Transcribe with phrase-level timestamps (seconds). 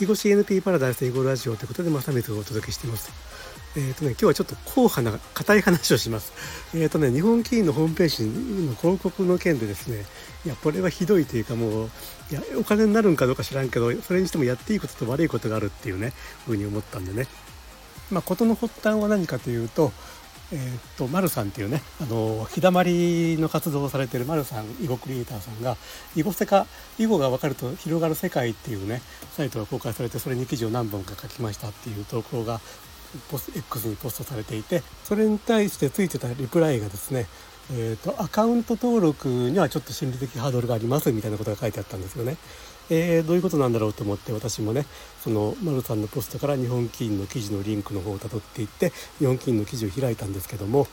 [0.00, 3.10] 囲碁 CNP パラダイス囲碁ラジオということで、まさみとお届けしています。
[3.76, 6.32] えっ、ー、とね、今日はちょっと硬派な、硬い話をします。
[6.72, 10.04] えっ、ー、とね、日本棋院のホームページの広告の件でですね、
[10.46, 11.90] いや、これはひどいというかもう、
[12.30, 16.12] いや、お金になるんかどうか知らんけど、それにしてもやっていいことと悪いことがあるっていうね、
[16.46, 17.26] ふうに思ったんでね。
[18.12, 19.92] まあ、事の発端は何かというと、
[20.50, 25.76] えー、っと丸さんっていうねあの日だまりの活動をされてる丸さん囲碁クリエイターさんが
[26.16, 26.66] 囲碁世界
[26.98, 32.60] 囲碁が分かると広がる世界っていうねサイトが公開されてそれに記事を何本か書きましたっていう投稿が
[33.30, 37.26] ポス X にポストされていてそれに対してついてたリプライがですね
[37.70, 42.36] えーと、アカウント登録にはちょっと心理的ハードルがありますみたいなことが書いてあったんですよね。
[42.90, 44.86] えー、どういうことなんだろうと思って私もね
[45.22, 50.86] その丸さんのポストから日本棋院の記事のリンクの方をたどっていって日本棋院の記事を開いたんですけども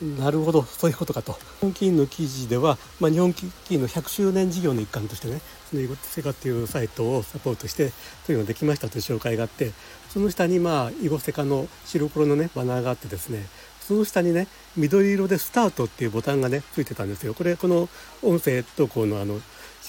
[0.00, 7.94] なるほどそういうことかと日本棋院の記事では、まあ、日本棋院の100周年事業の一環としてねその囲碁セカっていうサイトをサポートしてそ
[8.28, 9.72] ういうのができましたという紹介があって
[10.08, 13.46] その下にまあ囲碁セカの白黒のねバナーがあってですね
[13.88, 17.32] その下にね緑色で「スタート」っていうボタンがねついてたんですよ。
[17.32, 17.88] これこの
[18.22, 19.40] 音声投稿のあの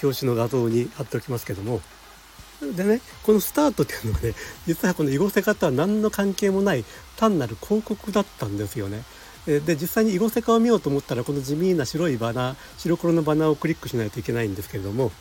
[0.02, 1.81] 表紙の画像に貼っておきますけども
[2.61, 4.33] でねこのスタートっていうのはね
[4.66, 6.86] 実はこの囲碁セカとは何の関係もない
[7.17, 9.03] 単なる広告だったんですよね。
[9.45, 15.11] で実際に囲碁セカを見ようと思ったらこの地味な白いバナー白黒のバナーをクリックしないといけないんですけれども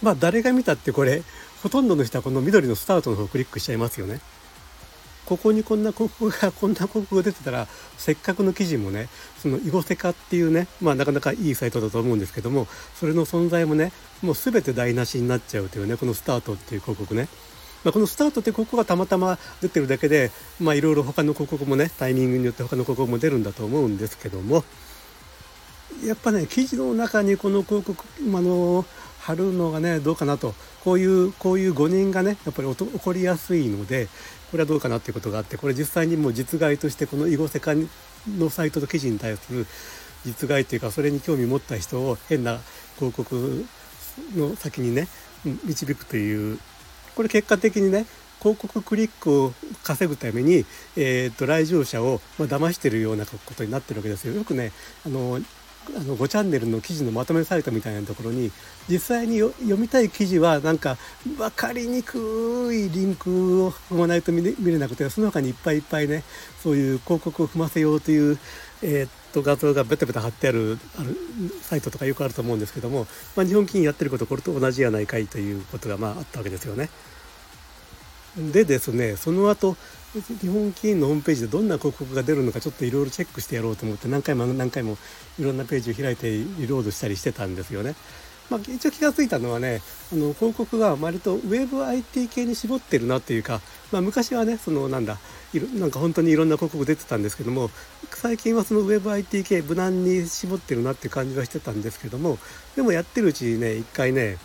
[0.00, 1.22] まあ誰が見たってこれ
[1.62, 4.20] ほとんどの人はこの緑のスタートの方をクリックしちゃいますよね。
[5.28, 7.66] ここにこんな広告がこんな広告が出てたら
[7.98, 17.28] せっかくの記事もねその囲碁セカっていうねまあなかなかいいサイトだと思うんですけどもそれの存在もねもう全て台無しになっちゃうというねこのスタートっていう広告ね。
[17.84, 24.64] まあ、このスタートって広告がたまたま出てるだけでまあいろいろ他の広告もねタイミングによって他の広告も出るんだと思うんですけども
[26.04, 28.04] やっぱね記事の中にこの広告
[28.36, 28.84] あの
[29.28, 34.08] 貼るのがねどうかなとこういうこういう誤認がねやっぱり起こりやすいので
[34.50, 37.76] これはどうかなっていうことがあってこれ実際にもう実害としてこの囲碁世界
[38.38, 39.66] のサイトと記事に対する
[40.24, 42.58] 実害というかそれに興味持った人を変な
[42.96, 43.66] 広告
[44.34, 45.08] の先にね
[45.44, 46.58] 導くという
[47.14, 48.06] これ結果的にね
[48.40, 49.52] 広告クリックを
[49.82, 50.64] 稼ぐために、
[50.96, 54.34] えーと、来場者を、まあ、騙してるようなことになってるわけですよ。
[54.34, 54.72] よくね
[55.04, 55.40] あの
[55.96, 58.50] あの5チャンネルの記事のまとめサイトみたいなところに
[58.88, 60.96] 実際に読みたい記事はなんか
[61.36, 66.24] 分かりにくいリンクを踏まないと見れなくてその他にいっぱいいっぱいね
[66.62, 68.38] そういう広告を踏ませようという、
[68.82, 71.16] えー、っと画像がベタベタ貼ってあるある
[71.62, 73.06] サイトとかよくあると思うんですけども、
[73.36, 76.90] まあ、日本金やってることこれと同じやないかいということがまああったわけですよね。
[78.52, 79.76] でですねその後
[80.14, 84.96] 日本棋院のホームページでどんな広告が出るのかちょっといろいろチェックしてやろうと思って何回も何回も
[85.38, 87.94] いろんなページを開いてリロードしたりしてたんですよね。
[88.50, 93.60] まあ、一応気が付いたのはねあの広告が割とウェブ IT 系に絞ってるなっていうか、
[93.92, 95.18] まあ、昔はねそのなんだ
[95.74, 97.68] なんか本当にいろんな広告出てたんですけども
[98.10, 102.38] 最近はそのウェブ IT 系無難に絞ってるなっていう感じはしてたんですけども
[102.74, 104.38] でもやってるうちにね一回ね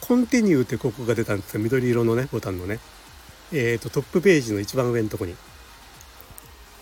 [0.00, 2.80] コンティニューって広告が出たんですよ緑色のねボタンのね。
[3.52, 5.34] えーと、トップページの一番上のとこに。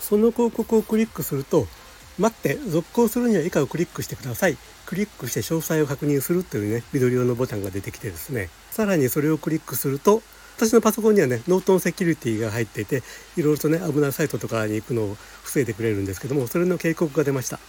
[0.01, 1.67] その広告をクリックすると
[2.19, 4.56] 待って続行するには以下をクリックしてください。
[4.87, 8.49] クリックして詳細を確認するというね緑色のボタンが出てきてですね。
[8.71, 10.23] さらにそれをクリックすると
[10.56, 13.03] 私のパソコンにはねノートンセキュリティが入っていて
[13.37, 17.61] いろいろとね危ないサイトとかに行くのを防いでくれるんですけどもそれの警告が出ました。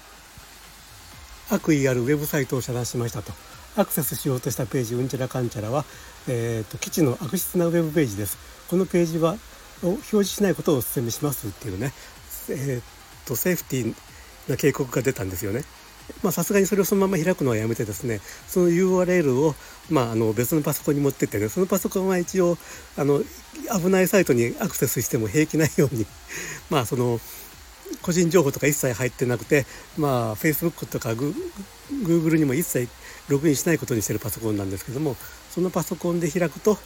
[1.51, 3.33] 悪意あるウェブサイトを遮断しましたと。
[3.79, 5.85] アクセスしようとしたページうんちゃらかんちゃらは、
[6.27, 8.37] えーと、基地の悪質なウェブページです
[8.69, 9.37] このページは
[9.83, 11.93] を表示しないことをお勧めしますっていうね、
[12.49, 13.95] えーと、セーフティー
[14.49, 15.63] な警告が出たんですよね。
[16.23, 19.53] まさすがにそれをそのまま開くのはやめてですねその URL を、
[19.91, 22.57] まあ、あの別のパソコンに持ってってねそのパソコンは一応
[22.97, 23.21] あの
[23.79, 26.07] 危ないサイトにアクセスしても平気ないように
[26.71, 27.19] まあその
[28.01, 29.65] 個人情報とか一切入ってなくて
[29.97, 32.87] まあ Facebook とか Google にも一切
[33.27, 35.15] ログインしないことにしてるパソコンなんですけども
[35.49, 36.77] そのパソコンで開くと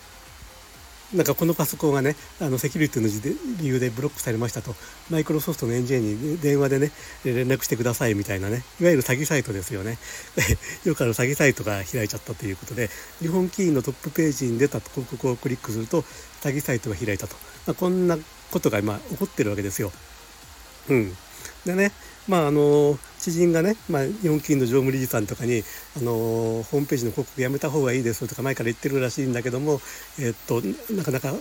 [1.14, 4.74] なんかこのパソコンがねあのセキュリティの理由でブロックされましたと
[5.12, 6.92] マイクロソフトのエンジニアに電話でね
[7.24, 10.00] 連絡してくださいみたいなねいわゆる詐欺サイトですよね
[10.86, 12.90] よくある詐欺サイトが開いちゃったということで
[13.20, 16.02] 日本キーのトップページに出た広告をクリックすると
[16.42, 17.36] 詐欺サイトが開いたと、
[17.68, 18.18] まあ、こんな
[18.50, 19.92] ことが今起こってるわけですよ。
[20.90, 21.14] うん、
[21.66, 21.92] でね
[22.28, 25.64] まああの知人がね、まあ、日本金の常務理事さんとかに、
[25.96, 29.80] あのホームページの広告やめた方がいいですとか前から言ってるらしいんだけども、
[30.20, 30.62] えっと
[30.94, 31.34] なかなか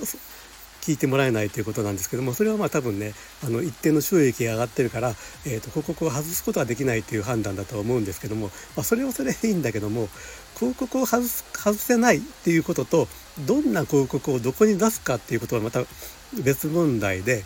[0.83, 5.11] 聞いてもらえないということなんですけどもそれはまあ多分ねあの一定の収益が上がってるから、
[5.47, 10.09] えーと、広告を外すことはできないという判断だと思うんですけども、まあ、それはそれでいいんだけども
[10.56, 13.06] 広告を外す外せないっていうことと
[13.47, 15.85] どんな広告をどこに出すかっていうことはまた
[16.43, 17.44] 別問題で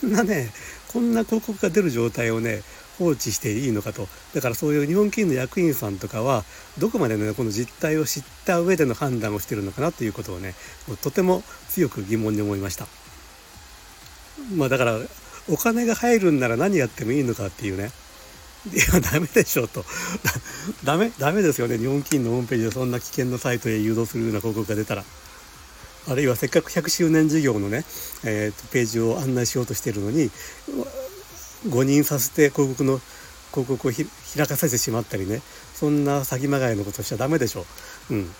[0.00, 0.50] こんなね
[0.92, 2.62] こんな広告が出る状態をね
[2.98, 4.06] 放置していいのかと。
[4.34, 6.44] だからそういう日本棋院の役員さんとかは
[6.78, 10.54] どこまでねこの実態を知った上での判断をしてるのかなということをね
[11.02, 12.86] とても強く疑問に思いました。
[14.54, 14.98] まあだから
[15.48, 17.90] お金が入るんなら何やってもいいのかっていうね。
[18.72, 19.84] いやダメでしょと。
[20.84, 21.78] ダメダメですよね。
[21.78, 25.04] 日本棋院のホームページでそんな危険なサイトへ誘導するような広告が出たら。
[26.08, 27.84] あるいはせっかく100周年事業のね、
[28.24, 30.30] えーと、ページを案内しようとしているのに
[31.68, 33.00] 誤認させて広告の
[33.50, 35.42] 広告を開かせてしまったりね
[35.74, 37.64] そんな詐欺まがいのことしちゃダメでしょ
[38.10, 38.14] う。
[38.14, 38.30] うん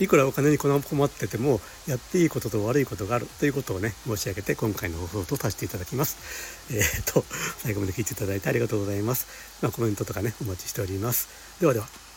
[0.00, 0.74] いくらお金に困
[1.04, 6.72] っててもやっていいことと悪いことがあるということをね申し上げて今回の放送とさせていただきます。
[6.72, 7.22] えー、っと
[7.58, 9.26] 最後まで聞いていただいてありがとうございます。
[9.60, 11.28] まあ、コメントとかねお待ちしております。
[11.60, 12.09] ではでは。